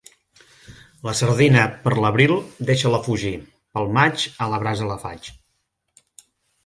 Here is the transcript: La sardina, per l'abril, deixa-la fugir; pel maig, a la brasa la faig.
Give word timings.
La 1.07 1.13
sardina, 1.19 1.65
per 1.83 1.93
l'abril, 2.05 2.33
deixa-la 2.71 3.01
fugir; 3.09 3.35
pel 3.77 3.93
maig, 3.99 4.27
a 4.47 4.49
la 4.55 4.63
brasa 4.65 4.89
la 4.93 5.01
faig. 5.05 5.31